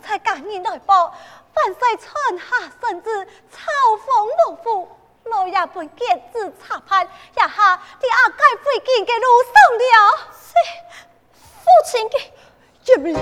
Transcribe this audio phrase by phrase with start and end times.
[0.00, 1.14] 才赶人来报，
[1.54, 2.44] 万岁传下
[2.80, 3.60] 圣旨，朝
[4.06, 4.88] 奉无负，
[5.24, 9.84] 老爷本检旨查判，也哈你阿该回京嘅路上了。
[10.32, 10.50] 是
[11.42, 12.14] 父亲嘅
[12.86, 13.14] 一命，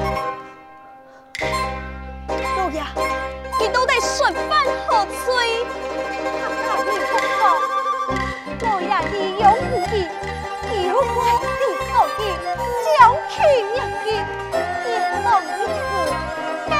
[2.57, 2.83] 老爷，
[3.59, 5.65] 你都得顺饭喝水，
[6.23, 7.05] 他赶人来
[7.41, 7.43] 报，
[8.63, 9.95] 老爷义勇无义，
[10.89, 12.21] 有怪地受敌，
[12.85, 12.97] 将
[13.29, 13.37] 去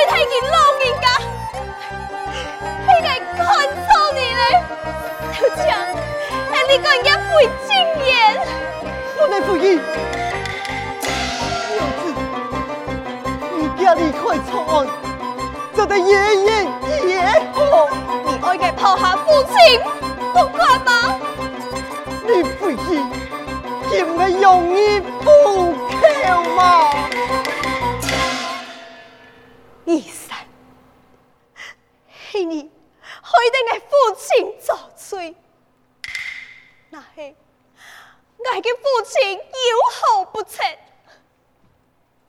[0.00, 1.04] 你老人家，
[2.86, 3.08] 你看
[4.14, 4.42] 你嘞，
[5.38, 5.60] 就这，
[6.52, 7.08] 让你跟人家，
[9.56, 9.80] 义。
[13.56, 14.22] 你家里快，
[15.86, 16.64] 得爷爷
[17.08, 17.12] 爷。
[18.24, 19.52] 你爱给抛下父亲，
[20.32, 20.90] 不管吗？
[22.26, 23.02] 你负义，
[23.90, 24.10] 给我
[24.40, 25.74] 容你不
[26.24, 26.60] 求吗？
[32.44, 32.70] 你，
[33.00, 35.34] 害得我父亲遭罪。
[36.90, 37.36] 那嘿，
[38.36, 39.42] 我的父亲有
[39.92, 40.62] 好不测，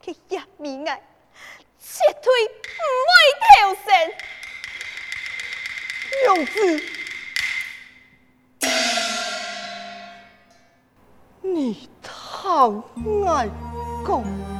[0.00, 1.02] 他也明爱，
[1.78, 2.62] 切退不
[3.08, 3.86] 会跳生。
[6.24, 6.56] 娘子，
[11.40, 12.10] 你太
[13.26, 13.48] 爱
[14.04, 14.51] 公。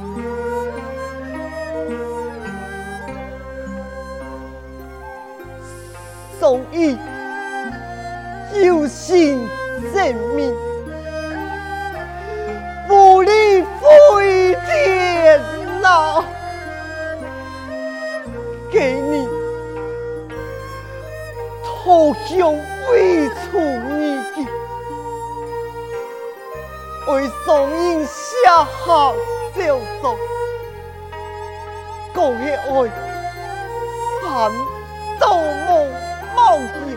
[6.43, 6.97] 容易
[8.65, 9.47] 有心
[9.93, 10.53] 人民
[12.89, 15.39] 无理飞天
[15.81, 16.21] 呐
[18.69, 19.25] 给你
[21.63, 22.53] 投降
[22.91, 23.57] 未出
[23.97, 24.51] 一的
[27.07, 29.15] 为送英下好
[29.55, 30.17] 六走
[32.13, 32.85] 恭喜我
[34.21, 34.51] 盼
[35.17, 35.37] 到
[36.53, 36.93] 上爷，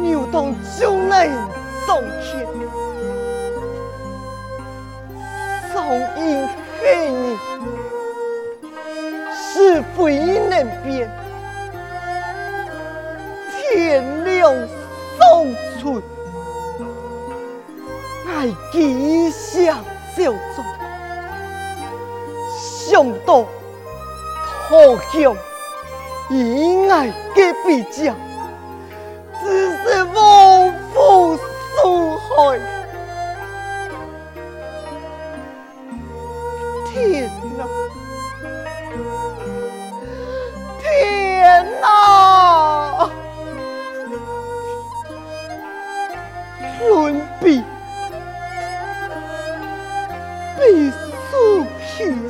[0.00, 1.28] 牛当将来
[1.86, 2.44] 送天，
[5.72, 5.76] 送
[6.16, 6.48] 应
[6.82, 7.38] 黑你，
[9.32, 11.08] 是非难辨，
[13.52, 14.52] 天亮
[15.20, 16.02] 送出，
[18.26, 19.84] 爱吉祥
[20.16, 20.64] 就走，
[22.58, 23.44] 想到。
[24.68, 24.76] 好
[25.10, 25.34] 强！
[26.30, 28.14] 以爱隔壁家
[29.40, 31.38] 子是无父
[31.76, 32.60] 受害
[36.92, 37.66] 天呐
[40.82, 43.10] 天呐
[46.78, 47.62] 孙膑
[50.58, 50.90] 被
[51.30, 51.66] 送
[51.96, 52.27] 去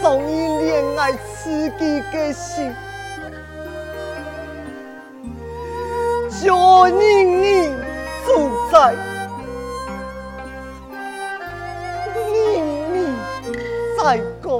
[0.00, 0.32] 送伊
[0.64, 2.72] 恋爱刺激的心，
[6.42, 7.68] 就因你
[8.24, 8.26] 自
[8.70, 8.94] 在，
[12.14, 12.94] 你未
[13.98, 14.58] 再过。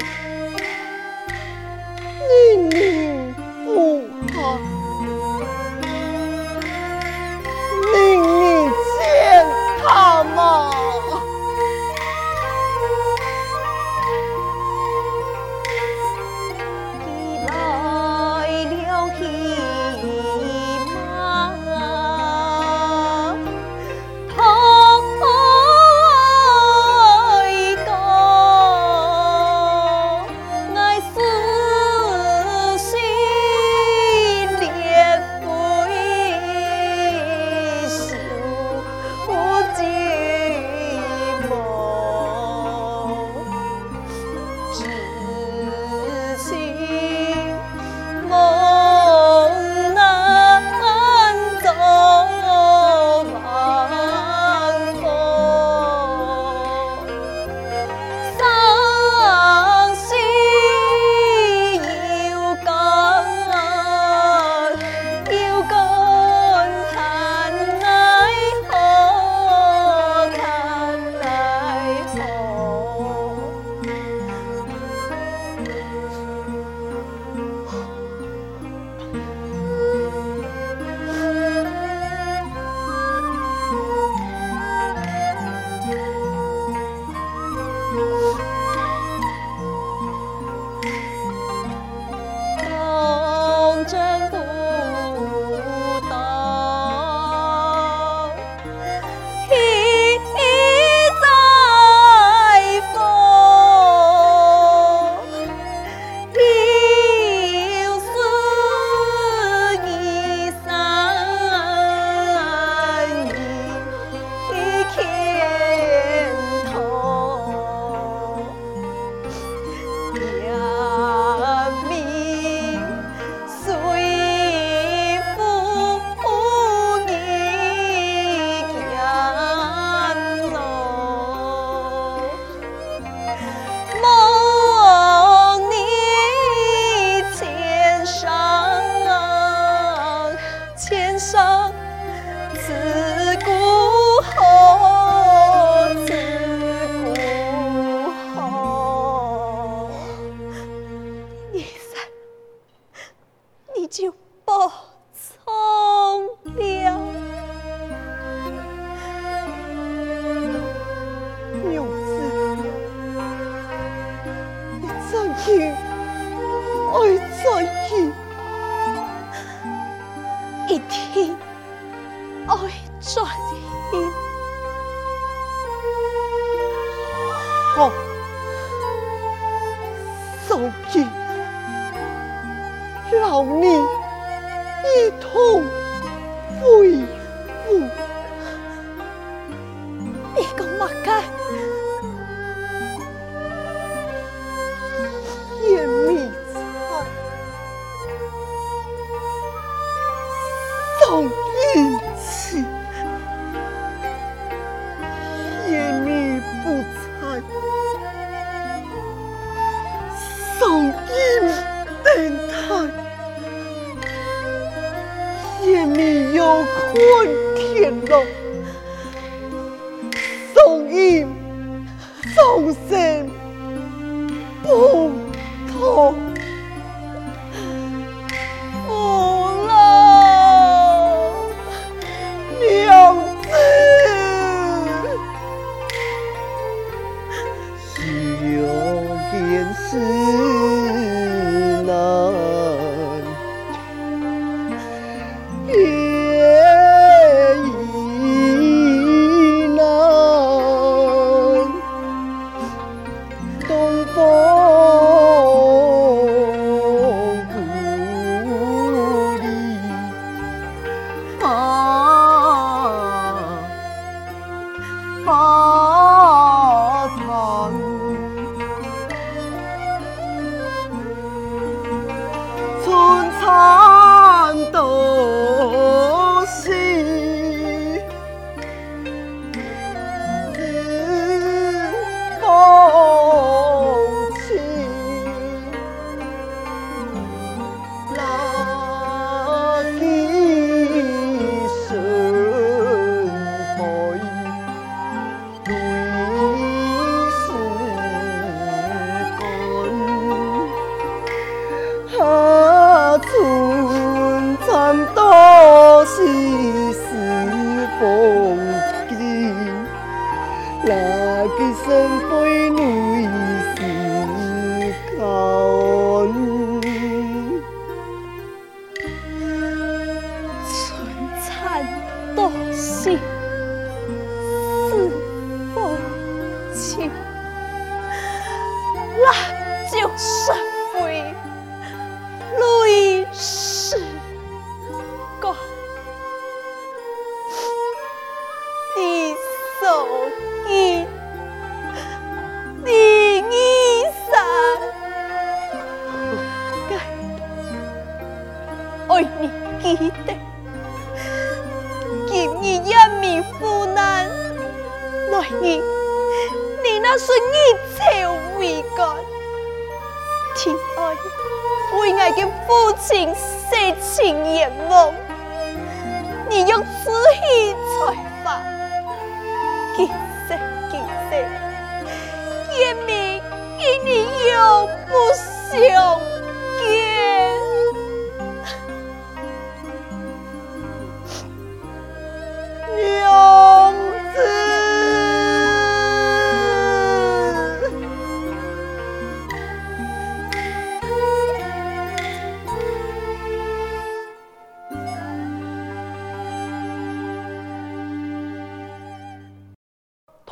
[177.78, 178.07] không?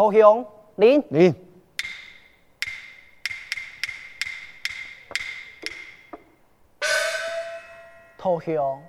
[0.06, 0.46] 好雄，
[0.76, 1.34] 您您。
[8.16, 8.82] 好雄，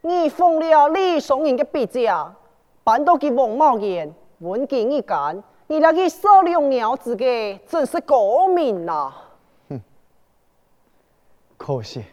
[0.00, 2.34] 你放了李松人的笔迹啊，
[2.82, 9.14] 搬到去王茂言文静一干，你那个少量鸟子的真是过敏呐、
[9.68, 9.80] 哼，
[11.56, 12.04] 可惜。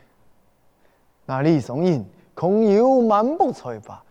[1.26, 4.04] 那李松人恐有满腹才华，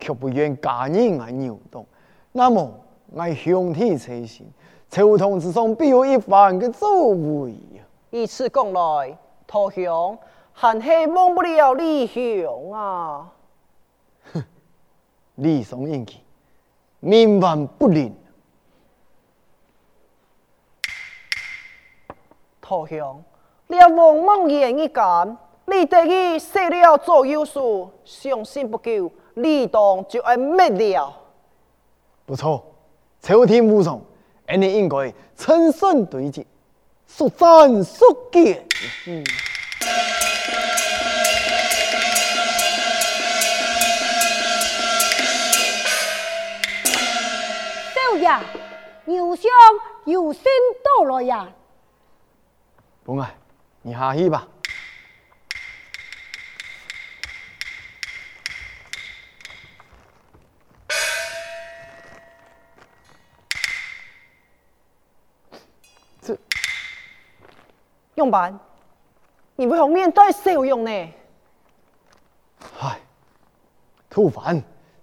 [0.00, 1.86] 却不愿家人来扭动。
[2.32, 2.82] 那么。
[3.12, 4.46] 我兄弟才行，
[4.88, 7.54] 草堂之中必有一番的作为。
[8.10, 10.18] 以此讲来，投降，
[10.52, 13.32] 韩熙忘不了李雄啊！
[14.32, 14.44] 哼，
[15.36, 16.20] 李雄硬气，
[17.02, 18.14] 冥顽不灵。
[22.60, 23.22] 投降，
[23.68, 25.36] 你要忘忘言一干，
[25.66, 27.60] 你得意说了做有事，
[28.04, 31.12] 信心不够，李东就爱灭了。
[32.24, 32.64] 不错。
[33.26, 34.00] 朝廷无常，
[34.56, 36.46] 你应该趁胜对决，
[37.08, 38.64] 速战速决。
[39.08, 39.24] 嗯。
[48.22, 48.40] 呀，
[49.04, 49.52] 牛相
[50.04, 50.42] 有心
[50.82, 51.48] 到了呀！
[53.04, 53.36] 不爱，
[53.82, 54.48] 你下去吧。
[68.16, 68.58] 用板，
[69.54, 70.90] 你为何面对笑容呢？
[72.80, 72.98] 唉，
[74.10, 74.62] 吐蕃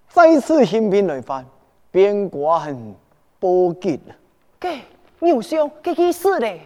[0.10, 1.46] 再次兴兵来犯，
[1.90, 2.96] 边关。
[3.40, 4.16] 报警了，
[4.58, 4.82] 给
[5.20, 6.62] 牛兄给意思嘞。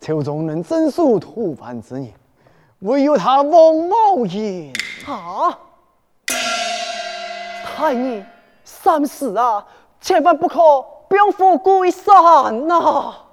[0.00, 2.10] 朝中能整肃吐凡之人，
[2.78, 4.72] 唯有他王茂言。
[5.06, 5.58] 啊！
[7.62, 8.24] 太医
[8.64, 9.66] 三思啊，
[10.00, 10.58] 千万不可
[11.10, 13.25] 兵符归山呐！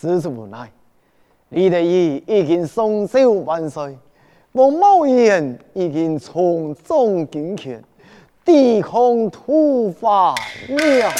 [0.00, 0.70] 实属无奈，
[1.48, 3.98] 李德义已经双手万岁，
[4.52, 7.82] 王茂言已经从中竞权。
[8.44, 10.36] 抵抗突发
[10.68, 11.12] 了，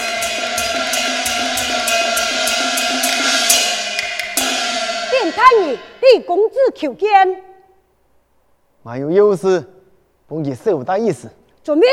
[5.11, 7.11] 殿太医，李公子求见。
[8.85, 9.69] 我有有事，
[10.29, 11.29] 奉你手带一时。
[11.65, 11.89] 遵命。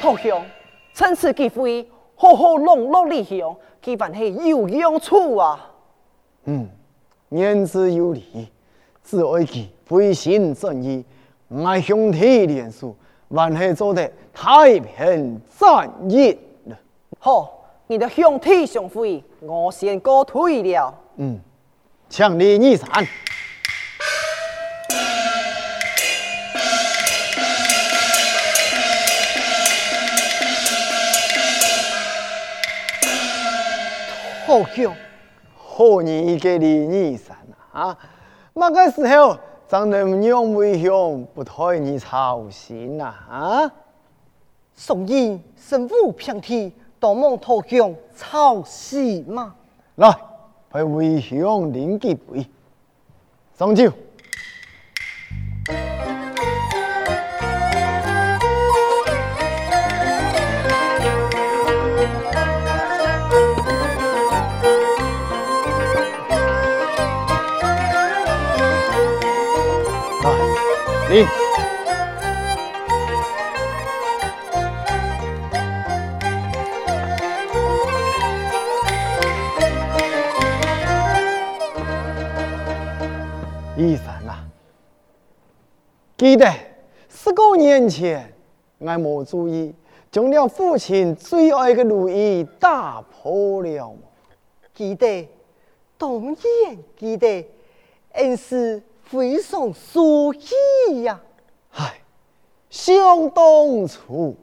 [0.00, 0.42] 陶兄，
[1.00, 5.72] 趁此机会好好笼络李兄，基本是有用处啊。
[6.44, 6.68] 嗯，
[7.30, 8.46] 言之有理，
[9.02, 9.70] 只爱记。
[9.88, 11.02] 归心正义，
[11.64, 12.94] 爱兄弟连署，
[13.34, 16.76] 还是做得太平正义了。
[17.18, 17.50] 好，
[17.86, 20.94] 你的兄弟相会，我先告退了。
[21.16, 21.40] 嗯，
[22.10, 22.86] 强力逆三。
[34.50, 34.92] 好兄，
[35.54, 37.36] 好你给你二三
[37.70, 37.96] 啊！
[38.52, 39.38] 那个时候。
[39.68, 43.14] 张能用为兄不替你操心呐？
[43.30, 43.72] 啊！
[44.74, 49.54] 宋英身无平替，当蒙陶兄操心吗？
[49.94, 50.12] 来，
[50.68, 52.44] 陪为兄领几杯，
[53.56, 53.92] 上酒。
[71.10, 71.16] 你，
[83.76, 84.46] 义山啊，
[86.16, 86.48] 记得
[87.08, 88.32] 十多年前，
[88.78, 89.74] 我没注意，
[90.12, 93.96] 将了父亲最爱的如意打破了。
[94.72, 95.28] 记得，
[95.98, 96.36] 当然
[96.96, 97.50] 记得，
[98.12, 98.80] 恩师。
[99.10, 101.20] 非常熟悉呀！
[101.72, 102.00] 唉，
[102.70, 104.36] 相当初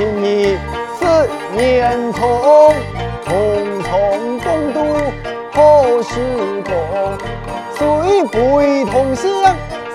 [0.00, 0.56] 弟情谊
[0.98, 1.04] 十
[1.54, 2.72] 年从，
[3.22, 3.92] 同窗
[4.38, 4.78] 共度
[5.52, 6.16] 好时
[6.64, 6.72] 光。
[7.76, 9.30] 水杯同享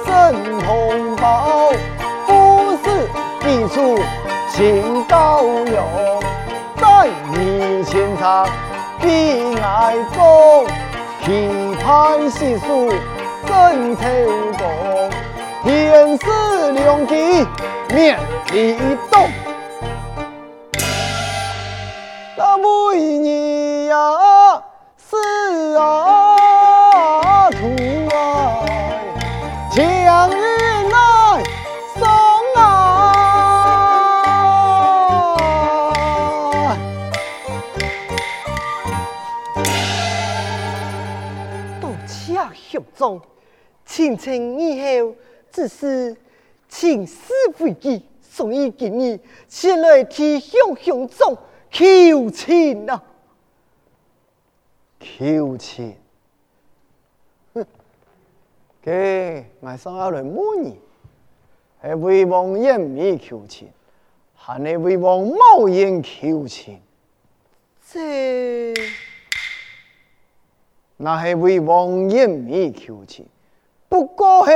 [0.06, 1.72] 神同胞，
[2.28, 2.86] 不是
[3.40, 3.82] 彼此
[4.52, 5.84] 情高扬，
[6.78, 8.48] 在你前场
[9.02, 10.68] 比爱功，
[11.26, 12.92] 期盼细数
[13.48, 14.06] 真成
[14.56, 15.10] 功，
[15.64, 17.44] 天赐良机
[17.90, 18.20] 免
[18.52, 18.78] 地
[19.10, 19.28] 动，
[22.38, 23.96] 那为你呀
[24.98, 25.16] 死
[25.78, 27.58] 啊图
[28.14, 28.16] 爱，
[29.72, 30.36] 将日
[30.92, 31.44] 来
[31.98, 32.06] 送
[32.56, 32.62] 啊，
[41.80, 43.22] 多谢兄长，
[43.86, 45.16] 前程以后
[45.54, 46.18] 只是
[46.68, 49.18] 请师回记，所以今日
[49.48, 51.34] 前来替兄兄长
[51.76, 53.04] 求情啊！
[54.98, 55.94] 求情，
[57.54, 57.66] 哼，
[58.82, 60.80] 给我上下来问你，
[61.84, 63.68] 系为王严密求情，
[64.34, 66.80] 还是为王茂言求情？
[67.92, 68.74] 这
[70.96, 73.28] 那系为王严密求情，
[73.90, 74.54] 不过系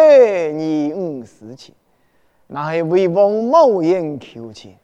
[0.94, 1.76] 二五事情。
[2.48, 4.78] 那系为王茂言求情，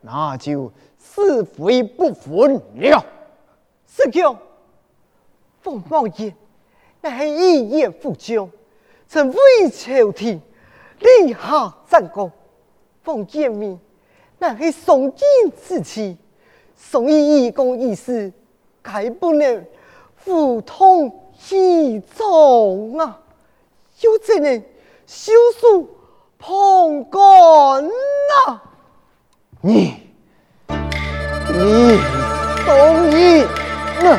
[0.00, 3.04] 那就是非不分了。
[3.86, 4.36] 是叫
[5.64, 6.34] 王茂言，
[7.00, 8.48] 那系一言复将，
[9.08, 10.40] 曾为朝廷
[10.98, 12.30] 立下战功。
[13.04, 13.78] 王严密，
[14.38, 15.26] 那系双剑
[15.66, 16.16] 之气，
[16.76, 18.32] 所以一公义私，
[18.82, 19.64] 该不能
[20.24, 23.20] 互通其宗啊！
[24.02, 24.62] 有怎能
[25.06, 25.88] 修书？
[26.38, 27.20] 捧干
[27.84, 28.62] 呐！
[29.60, 30.09] 你
[31.62, 32.00] 你
[32.64, 33.42] 同意
[34.02, 34.18] 呢？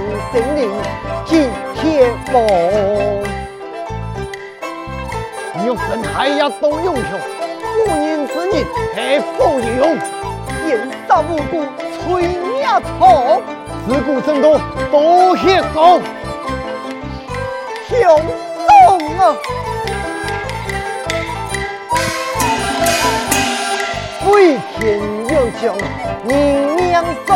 [0.29, 0.69] 不能心灵
[1.25, 2.41] 去贴房。
[5.63, 7.19] 玉神海呀都英雄，
[7.77, 9.97] 无人之人还不用，
[10.67, 10.69] 言
[11.07, 11.63] 杀无辜
[12.03, 12.03] 吹
[12.61, 13.41] 呀虫，
[13.87, 14.59] 自古争斗
[14.91, 15.99] 多血光，
[17.87, 17.99] 兄
[18.67, 19.35] 长啊！
[24.31, 24.79] 为天
[25.29, 25.61] 要将
[26.27, 26.29] 人
[26.75, 26.81] 命
[27.27, 27.29] 丧，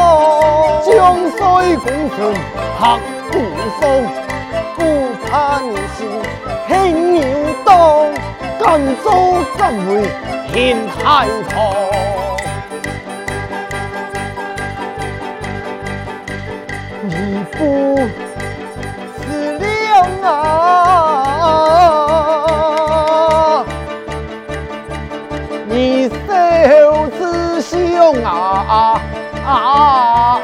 [0.84, 1.40] 将帅
[1.78, 2.18] 功成
[2.80, 2.82] 拍
[3.32, 3.34] 骨
[3.80, 3.84] 松，
[4.76, 4.80] 不
[5.26, 6.00] 怕你心
[6.68, 6.72] 很
[7.14, 7.22] 扭
[7.64, 7.70] 动，
[8.60, 8.64] 敢
[9.04, 9.06] 做
[9.58, 9.92] 敢为
[10.52, 10.54] 天
[10.88, 11.54] 太痛。
[17.04, 17.14] 你
[17.52, 17.60] 不
[19.20, 19.22] 思
[19.60, 19.64] 量
[20.24, 20.26] 啊！
[28.28, 29.02] 啊
[29.46, 30.35] 啊啊啊！